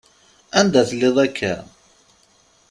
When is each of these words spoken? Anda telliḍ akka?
Anda 0.59 0.81
telliḍ 0.89 1.17
akka? 1.25 1.55